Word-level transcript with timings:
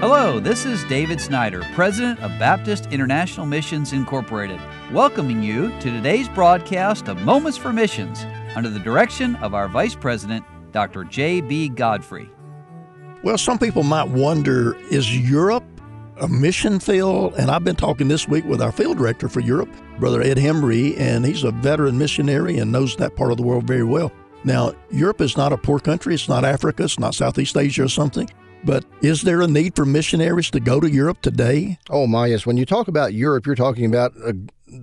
Hello, 0.00 0.40
this 0.40 0.64
is 0.64 0.82
David 0.84 1.20
Snyder, 1.20 1.62
President 1.74 2.18
of 2.20 2.30
Baptist 2.38 2.86
International 2.86 3.44
Missions 3.44 3.92
Incorporated, 3.92 4.58
welcoming 4.92 5.42
you 5.42 5.68
to 5.80 5.90
today's 5.90 6.26
broadcast 6.26 7.06
of 7.08 7.20
Moments 7.20 7.58
for 7.58 7.70
Missions 7.70 8.24
under 8.56 8.70
the 8.70 8.78
direction 8.78 9.36
of 9.36 9.52
our 9.52 9.68
Vice 9.68 9.94
President, 9.94 10.42
Dr. 10.72 11.04
J.B. 11.04 11.68
Godfrey. 11.68 12.30
Well, 13.22 13.36
some 13.36 13.58
people 13.58 13.82
might 13.82 14.08
wonder 14.08 14.74
is 14.90 15.14
Europe 15.14 15.64
a 16.16 16.28
mission 16.28 16.80
field? 16.80 17.34
And 17.34 17.50
I've 17.50 17.64
been 17.64 17.76
talking 17.76 18.08
this 18.08 18.26
week 18.26 18.46
with 18.46 18.62
our 18.62 18.72
field 18.72 18.96
director 18.96 19.28
for 19.28 19.40
Europe, 19.40 19.68
Brother 19.98 20.22
Ed 20.22 20.38
Hembry, 20.38 20.98
and 20.98 21.26
he's 21.26 21.44
a 21.44 21.50
veteran 21.50 21.98
missionary 21.98 22.56
and 22.56 22.72
knows 22.72 22.96
that 22.96 23.16
part 23.16 23.32
of 23.32 23.36
the 23.36 23.42
world 23.42 23.64
very 23.64 23.84
well. 23.84 24.10
Now, 24.44 24.72
Europe 24.90 25.20
is 25.20 25.36
not 25.36 25.52
a 25.52 25.58
poor 25.58 25.78
country. 25.78 26.14
It's 26.14 26.26
not 26.26 26.42
Africa. 26.42 26.84
It's 26.84 26.98
not 26.98 27.14
Southeast 27.14 27.54
Asia 27.54 27.84
or 27.84 27.88
something. 27.88 28.30
But 28.64 28.84
is 29.00 29.22
there 29.22 29.40
a 29.40 29.46
need 29.46 29.74
for 29.74 29.84
missionaries 29.84 30.50
to 30.50 30.60
go 30.60 30.80
to 30.80 30.90
Europe 30.90 31.22
today? 31.22 31.78
Oh, 31.88 32.06
my, 32.06 32.26
yes. 32.26 32.44
When 32.44 32.56
you 32.56 32.66
talk 32.66 32.88
about 32.88 33.14
Europe, 33.14 33.46
you're 33.46 33.54
talking 33.54 33.86
about 33.86 34.12
a, 34.16 34.34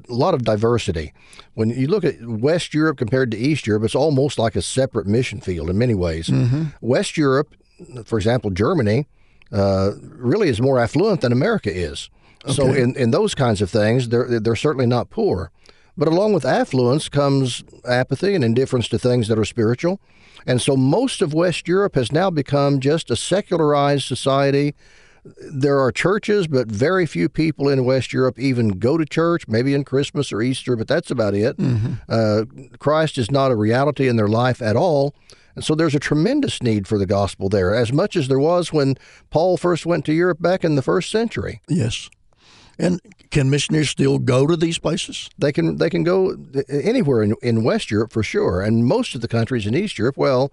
lot 0.09 0.34
of 0.34 0.44
diversity. 0.44 1.13
When 1.54 1.70
you 1.70 1.88
look 1.88 2.04
at 2.04 2.16
West 2.21 2.73
Europe 2.73 2.98
compared 2.98 3.32
to 3.32 3.38
East 3.38 3.66
Europe, 3.66 3.84
it's 3.84 3.95
almost 3.95 4.38
like 4.38 4.55
a 4.55 4.62
separate 4.62 5.08
mission 5.08 5.40
field 5.40 5.70
in 5.70 5.77
many 5.77 5.94
ways. 5.94 6.27
Mm-hmm. 6.27 6.66
West 6.82 7.18
Europe, 7.18 7.55
for 8.04 8.18
example, 8.18 8.49
Germany, 8.49 9.08
uh, 9.52 9.91
really 10.02 10.49
is 10.49 10.59
more 10.59 10.80
affluent 10.80 11.21
than 11.21 11.32
America 11.32 11.73
is. 11.73 12.09
So, 12.48 12.71
in, 12.73 12.96
in 12.96 13.12
those 13.12 13.35
kinds 13.35 13.62
of 13.62 13.70
things, 13.70 14.09
they're, 14.09 14.40
they're 14.40 14.55
certainly 14.55 14.85
not 14.85 15.09
poor. 15.09 15.52
But 15.98 16.08
along 16.08 16.34
with 16.34 16.46
affluence 16.46 17.10
comes 17.10 17.64
apathy 17.86 18.36
and 18.36 18.44
indifference 18.44 18.88
to 18.90 19.00
things 19.00 19.28
that 19.28 19.40
are 19.40 19.46
spiritual. 19.46 20.00
And 20.46 20.62
so 20.62 20.78
most 20.78 21.22
of 21.22 21.34
West 21.34 21.68
Europe 21.68 21.96
has 21.96 22.12
now 22.12 22.30
become 22.30 22.80
just 22.80 23.10
a 23.10 23.16
secularized 23.16 24.05
society. 24.05 24.76
There 25.52 25.80
are 25.80 25.91
churches, 25.91 26.48
but 26.48 26.71
very 26.71 27.05
few 27.05 27.27
people 27.27 27.68
in 27.68 27.84
West 27.84 28.13
Europe 28.13 28.40
even 28.40 28.70
go 28.80 28.98
to 28.98 29.05
church, 29.05 29.48
maybe 29.48 29.74
in 29.74 29.84
Christmas 29.84 30.32
or 30.32 30.41
Easter, 30.41 30.76
but 30.76 30.88
that's 30.88 31.12
about 31.12 31.34
it. 31.34 31.58
Uh, 32.08 32.46
Christ 32.80 33.18
is 33.18 33.30
not 33.30 33.52
a 33.52 33.55
reality 33.55 34.08
in 34.08 34.16
their 34.16 34.30
life 34.30 34.62
at 34.62 34.76
all. 34.76 35.14
And 35.55 35.66
so 35.66 35.74
there's 35.74 35.96
a 35.96 35.99
tremendous 35.99 36.62
need 36.62 36.88
for 36.88 36.99
the 36.99 37.08
gospel 37.08 37.49
there, 37.49 37.74
as 37.74 37.91
much 37.91 38.16
as 38.16 38.27
there 38.27 38.40
was 38.40 38.71
when 38.71 38.96
Paul 39.32 39.58
first 39.58 39.88
went 39.88 40.05
to 40.05 40.14
Europe 40.14 40.40
back 40.40 40.64
in 40.64 40.76
the 40.76 40.84
first 40.84 41.10
century. 41.10 41.62
Yes. 41.68 42.12
And 42.80 43.02
can 43.32 43.50
missionaries 43.50 43.90
still 43.90 44.20
go 44.20 44.46
to 44.46 44.56
these 44.56 44.78
places? 44.78 45.30
They 45.38 45.52
can 45.52 45.78
they 45.78 45.90
can 45.90 46.04
go 46.04 46.38
anywhere 46.70 47.24
in, 47.24 47.36
in 47.42 47.64
West 47.64 47.90
Europe 47.90 48.12
for 48.12 48.24
sure, 48.24 48.62
and 48.62 48.86
most 48.86 49.16
of 49.16 49.22
the 49.22 49.28
countries 49.28 49.66
in 49.66 49.76
East 49.76 49.98
Europe. 49.98 50.18
Well, 50.18 50.52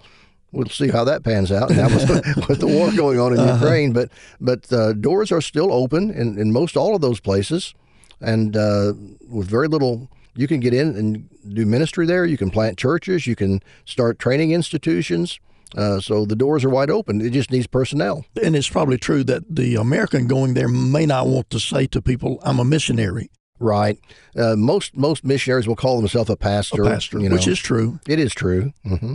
we'll 0.53 0.67
see 0.67 0.89
how 0.89 1.05
that 1.05 1.23
pans 1.23 1.53
out 1.53 1.71
now 1.71 1.89
with, 1.89 2.09
with 2.49 2.61
the 2.61 2.67
war 2.67 2.91
going 2.93 3.21
on 3.21 3.39
in 3.39 3.47
Ukraine. 3.47 3.93
But 3.93 4.11
but 4.41 4.73
uh, 4.73 4.95
doors 4.95 5.31
are 5.33 5.43
still 5.43 5.73
open 5.73 6.11
in, 6.11 6.39
in 6.39 6.53
most 6.53 6.77
all 6.77 6.95
of 6.95 7.01
those 7.01 7.21
places, 7.21 7.75
and 8.21 8.57
uh, 8.57 8.95
with 9.29 9.49
very 9.49 9.69
little, 9.69 10.09
you 10.35 10.49
can 10.49 10.61
get 10.61 10.73
in 10.73 10.97
and 10.97 11.29
do 11.55 11.67
ministry 11.67 12.07
there. 12.07 12.25
You 12.25 12.39
can 12.39 12.51
plant 12.51 12.79
churches. 12.79 13.27
You 13.27 13.37
can 13.37 13.63
start 13.85 14.19
training 14.19 14.53
institutions. 14.53 15.41
Uh, 15.77 16.01
so 16.01 16.25
the 16.25 16.37
doors 16.37 16.65
are 16.65 16.71
wide 16.71 16.91
open. 16.91 17.21
It 17.21 17.31
just 17.31 17.51
needs 17.51 17.67
personnel. 17.67 18.25
And 18.43 18.55
it's 18.55 18.69
probably 18.69 18.99
true 18.99 19.25
that 19.25 19.43
the 19.55 19.77
American 19.77 20.27
going 20.27 20.55
there 20.55 20.69
may 20.69 21.07
not 21.07 21.27
want 21.27 21.51
to 21.51 21.59
say 21.61 21.87
to 21.89 22.01
people, 22.03 22.39
I'm 22.43 22.59
a 22.61 22.65
missionary, 22.65 23.31
Right. 23.61 23.99
Uh, 24.37 24.57
most 24.57 24.97
most 24.97 25.25
missionaries 25.25 25.67
will 25.69 25.77
call 25.77 25.99
themselves 25.99 26.29
a 26.31 26.37
pastor. 26.37 26.83
a 26.83 26.87
pastor, 26.89 27.21
you 27.21 27.29
know. 27.29 27.37
which 27.37 27.47
is 27.49 27.59
true. 27.59 28.01
It 28.07 28.19
is 28.19 28.35
true. 28.35 28.73
hmm 28.85 29.15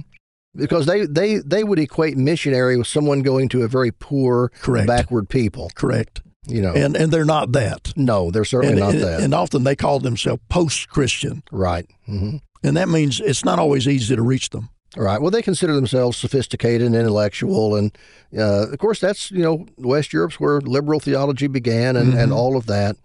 Because 0.56 0.86
they, 0.86 1.06
they, 1.06 1.38
they 1.38 1.64
would 1.64 1.78
equate 1.80 2.17
missionary 2.17 2.78
with 2.78 2.88
someone 2.88 3.22
going 3.22 3.50
to 3.50 3.63
a 3.63 3.67
very 3.67 3.91
poor, 3.91 4.50
Correct. 4.61 4.88
backward 4.88 5.28
people. 5.30 5.69
Correct. 5.75 6.22
You 6.47 6.61
know, 6.61 6.73
And 6.73 6.95
and 6.95 7.11
they're 7.11 7.25
not 7.25 7.52
that. 7.52 7.94
no, 7.95 8.31
they're 8.31 8.45
certainly 8.45 8.73
and, 8.73 8.80
not 8.81 8.94
and, 8.95 9.03
that. 9.03 9.19
and 9.22 9.34
often 9.34 9.63
they 9.66 9.75
call 9.75 10.00
themselves 10.00 10.41
post 10.50 10.90
Christian. 10.90 11.44
right. 11.51 11.85
hmm 12.06 12.38
And 12.63 12.75
that 12.78 12.90
means 12.90 13.19
it's 13.19 13.45
not 13.45 13.59
always 13.59 13.88
easy 13.88 14.16
to 14.16 14.22
reach 14.24 14.50
them. 14.50 14.69
Right. 14.97 15.22
Well, 15.22 15.29
they 15.29 15.44
consider 15.44 15.75
themselves 15.75 16.17
sophisticated 16.17 16.88
and 16.88 16.95
intellectual, 16.95 17.75
and 17.75 17.95
uh, 18.35 18.69
of 18.69 18.77
course, 18.79 19.00
that's 19.00 19.29
you 19.29 19.44
know 19.44 19.66
West 19.77 20.13
Europe's 20.13 20.39
where 20.39 20.61
liberal 20.61 21.00
theology 21.00 21.47
began, 21.47 21.95
and, 21.95 22.13
and 22.16 22.33
all 22.33 22.57
of 22.57 22.66
that. 22.66 22.95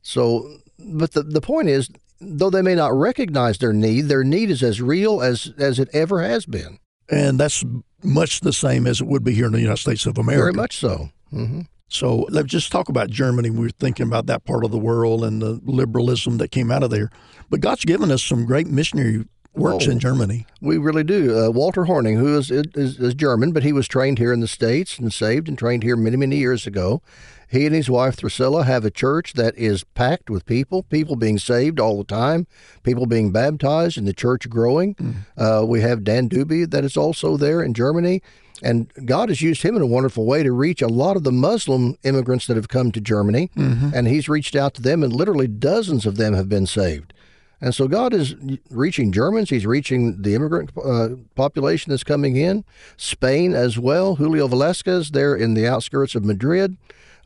So, 0.00 0.58
but 0.78 1.12
the 1.12 1.22
the 1.22 1.42
point 1.42 1.68
is, 1.68 1.90
though 2.18 2.48
they 2.48 2.62
may 2.62 2.74
not 2.74 2.94
recognize 2.94 3.58
their 3.58 3.74
need, 3.74 4.02
their 4.02 4.24
need 4.24 4.50
is 4.50 4.62
as 4.62 4.80
real 4.80 5.20
as 5.20 5.52
as 5.58 5.78
it 5.78 5.90
ever 5.92 6.22
has 6.22 6.46
been. 6.46 6.78
And 7.10 7.38
that's 7.38 7.62
much 8.02 8.40
the 8.40 8.52
same 8.52 8.86
as 8.86 9.00
it 9.00 9.06
would 9.06 9.24
be 9.24 9.34
here 9.34 9.46
in 9.46 9.52
the 9.52 9.60
United 9.60 9.80
States 9.80 10.06
of 10.06 10.16
America. 10.18 10.42
Very 10.44 10.52
much 10.54 10.78
so. 10.78 11.10
hmm 11.30 11.60
So 11.88 12.26
let's 12.30 12.48
just 12.48 12.72
talk 12.72 12.88
about 12.88 13.10
Germany. 13.10 13.50
We 13.50 13.60
were 13.60 13.70
thinking 13.70 14.06
about 14.06 14.26
that 14.26 14.44
part 14.44 14.64
of 14.64 14.70
the 14.70 14.78
world 14.78 15.24
and 15.24 15.42
the 15.42 15.60
liberalism 15.64 16.38
that 16.38 16.50
came 16.50 16.70
out 16.70 16.82
of 16.82 16.90
there. 16.90 17.10
But 17.50 17.60
God's 17.60 17.84
given 17.84 18.10
us 18.10 18.22
some 18.22 18.44
great 18.46 18.66
missionary 18.66 19.24
works 19.54 19.86
Oh. 19.88 19.90
in 19.90 19.98
Germany. 19.98 20.46
We 20.60 20.78
really 20.78 21.04
do. 21.04 21.36
Uh, 21.46 21.50
Walter 21.50 21.84
Horning, 21.84 22.16
who 22.16 22.36
is, 22.38 22.50
is 22.50 22.98
is 22.98 23.14
German, 23.14 23.52
but 23.52 23.62
he 23.64 23.72
was 23.72 23.88
trained 23.88 24.18
here 24.18 24.32
in 24.32 24.40
the 24.40 24.48
states 24.48 24.98
and 24.98 25.12
saved 25.12 25.48
and 25.48 25.58
trained 25.58 25.82
here 25.82 25.96
many 25.96 26.16
many 26.16 26.36
years 26.36 26.66
ago. 26.66 27.02
He 27.50 27.64
and 27.64 27.74
his 27.74 27.88
wife 27.88 28.16
Thrasilla 28.16 28.66
have 28.66 28.84
a 28.84 28.90
church 28.90 29.32
that 29.32 29.56
is 29.56 29.82
packed 29.82 30.28
with 30.28 30.44
people, 30.44 30.82
people 30.82 31.16
being 31.16 31.38
saved 31.38 31.80
all 31.80 31.96
the 31.96 32.04
time, 32.04 32.46
people 32.82 33.06
being 33.06 33.32
baptized, 33.32 33.96
and 33.96 34.06
the 34.06 34.12
church 34.12 34.50
growing. 34.50 34.94
Uh, 35.36 35.64
we 35.66 35.80
have 35.80 36.04
Dan 36.04 36.28
Duby 36.28 36.70
that 36.70 36.84
is 36.84 36.94
also 36.96 37.38
there 37.38 37.62
in 37.62 37.72
Germany. 37.72 38.20
And 38.62 38.92
God 39.06 39.28
has 39.30 39.40
used 39.40 39.62
him 39.62 39.76
in 39.76 39.82
a 39.82 39.86
wonderful 39.86 40.26
way 40.26 40.42
to 40.42 40.50
reach 40.52 40.82
a 40.82 40.88
lot 40.88 41.16
of 41.16 41.22
the 41.22 41.30
Muslim 41.32 41.96
immigrants 42.02 42.46
that 42.48 42.56
have 42.56 42.68
come 42.68 42.90
to 42.92 43.00
Germany. 43.00 43.50
And 43.56 44.08
he's 44.08 44.28
reached 44.28 44.54
out 44.56 44.74
to 44.74 44.82
them, 44.82 45.02
and 45.02 45.12
literally 45.12 45.46
dozens 45.46 46.04
of 46.04 46.16
them 46.16 46.34
have 46.34 46.48
been 46.50 46.66
saved. 46.66 47.14
And 47.60 47.74
so 47.74 47.88
God 47.88 48.14
is 48.14 48.36
reaching 48.70 49.10
Germans. 49.10 49.50
He's 49.50 49.66
reaching 49.66 50.22
the 50.22 50.34
immigrant 50.34 50.70
uh, 50.82 51.08
population 51.34 51.90
that's 51.90 52.04
coming 52.04 52.36
in. 52.36 52.64
Spain 52.96 53.54
as 53.54 53.78
well. 53.78 54.16
Julio 54.16 54.46
Velasquez 54.46 55.10
there 55.10 55.34
in 55.34 55.54
the 55.54 55.66
outskirts 55.66 56.14
of 56.14 56.24
Madrid. 56.24 56.76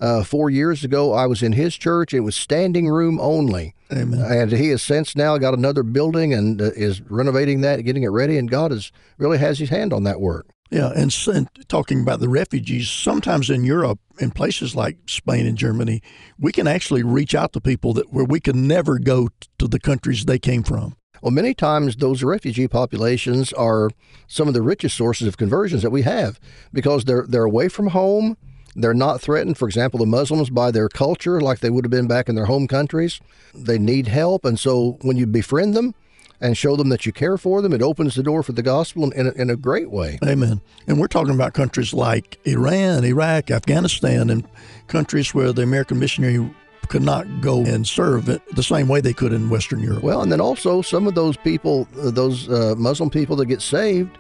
Uh, 0.01 0.25
four 0.25 0.51
years 0.51 0.83
ago, 0.83 1.13
I 1.13 1.27
was 1.27 1.43
in 1.43 1.53
his 1.53 1.77
church. 1.77 2.13
It 2.13 2.21
was 2.21 2.35
standing 2.35 2.89
room 2.89 3.21
only. 3.21 3.75
Amen. 3.93 4.21
And 4.21 4.51
he 4.51 4.71
has 4.71 4.83
since 4.83 5.15
now 5.15 5.39
got 5.39 5.55
another 5.55 5.83
building 5.83 6.35
and 6.35 6.61
uh, 6.61 6.71
is 6.75 7.03
renovating 7.03 7.61
that, 7.61 7.83
getting 7.85 8.03
it 8.03 8.09
ready. 8.09 8.37
And 8.37 8.51
God 8.51 8.73
is 8.73 8.91
really 9.19 9.39
has 9.39 9.59
his 9.59 9.69
hand 9.69 9.93
on 9.93 10.03
that 10.05 10.21
work. 10.21 10.49
Yeah, 10.73 10.91
and, 10.97 11.15
and 11.27 11.51
talking 11.69 12.01
about 12.01 12.21
the 12.21 12.31
refugees, 12.31 12.89
sometimes 12.89 13.51
in 13.51 13.63
Europe, 13.63 13.99
in 14.19 14.31
places 14.31 14.75
like 14.75 14.97
Spain 15.07 15.47
and 15.47 15.59
Germany, 15.59 16.01
we 16.39 16.51
can 16.51 16.67
actually 16.67 17.03
reach 17.03 17.35
out 17.35 17.53
to 17.53 17.61
people 17.61 17.93
that 17.93 18.11
where 18.11 18.25
we 18.25 18.41
can 18.41 18.67
never 18.67 18.99
go 18.99 19.29
to 19.59 19.69
the 19.69 19.79
countries 19.79 20.25
they 20.25 20.39
came 20.39 20.63
from. 20.63 20.97
Well, 21.21 21.31
many 21.31 21.53
times 21.53 21.97
those 21.97 22.23
refugee 22.23 22.69
populations 22.69 23.53
are 23.53 23.91
some 24.27 24.49
of 24.49 24.55
the 24.55 24.63
richest 24.63 24.97
sources 24.97 25.29
of 25.29 25.37
conversions 25.37 25.83
that 25.83 25.91
we 25.91 26.03
have 26.03 26.41
because 26.73 27.05
they're 27.05 27.27
they're 27.29 27.45
away 27.45 27.69
from 27.69 27.89
home. 27.89 28.39
They're 28.75 28.95
not 28.95 29.21
threatened, 29.21 29.59
for 29.59 29.69
example, 29.69 30.01
the 30.01 30.07
Muslims 30.07 30.49
by 30.49 30.71
their 30.71 30.89
culture 30.89 31.39
like 31.43 31.61
they 31.61 31.69
would 31.69 31.85
have 31.85 31.91
been 31.91 32.09
back 32.09 32.31
in 32.31 32.35
their 32.35 32.47
home 32.47 32.67
countries. 32.67 33.21
They 33.55 33.79
need 33.79 34.09
help, 34.09 34.47
and 34.47 34.59
so 34.59 34.97
when 35.03 35.19
you 35.19 35.27
befriend 35.27 35.75
them 35.75 35.95
and 36.43 36.59
show 36.59 36.77
them 36.77 36.89
that 36.91 37.07
you 37.07 37.13
care 37.13 37.39
for 37.39 37.63
them, 37.63 37.73
it 37.73 37.81
opens 37.81 38.17
the 38.17 38.23
door 38.23 38.43
for 38.43 38.53
the 38.53 38.63
gospel 38.63 39.05
in, 39.05 39.13
in, 39.13 39.27
a, 39.29 39.31
in 39.43 39.51
a 39.51 39.57
great 39.57 39.91
way. 39.91 40.19
Amen. 40.27 40.61
And 40.87 40.99
we're 40.99 41.07
talking 41.07 41.35
about 41.35 41.55
countries 41.55 41.95
like 41.95 42.39
Iran, 42.45 43.05
Iraq, 43.05 43.51
Afghanistan, 43.51 44.29
and 44.29 44.47
countries 44.89 45.33
where 45.33 45.53
the 45.53 45.63
American 45.63 46.01
missionary 46.01 46.53
could 46.89 47.03
not 47.03 47.41
go 47.41 47.63
and 47.63 47.87
serve 47.87 48.29
it 48.29 48.43
the 48.55 48.63
same 48.63 48.89
way 48.89 49.01
they 49.01 49.13
could 49.13 49.33
in 49.33 49.49
Western 49.49 49.81
Europe. 49.81 50.03
Well, 50.03 50.21
and 50.21 50.33
then 50.33 50.41
also 50.41 50.83
some 50.83 51.07
of 51.07 51.15
those 51.15 51.37
people, 51.37 51.89
uh, 51.99 52.11
those 52.11 52.51
uh, 52.51 52.75
Muslim 52.77 53.09
people 53.09 53.37
that 53.37 53.47
get 53.47 53.63
saved, 53.63 54.19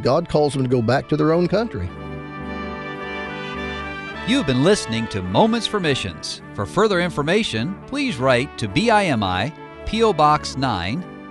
God 0.00 0.28
calls 0.28 0.54
them 0.54 0.62
to 0.62 0.68
go 0.68 0.80
back 0.80 1.08
to 1.08 1.16
their 1.16 1.32
own 1.32 1.48
country. 1.48 1.88
You've 4.26 4.46
been 4.46 4.64
listening 4.64 5.06
to 5.08 5.22
Moments 5.22 5.66
for 5.66 5.80
Missions. 5.80 6.40
For 6.54 6.64
further 6.64 7.00
information, 7.00 7.78
please 7.88 8.16
write 8.16 8.56
to 8.58 8.68
BIMI, 8.68 9.52
P.O. 9.84 10.14
Box 10.14 10.56
9, 10.56 11.13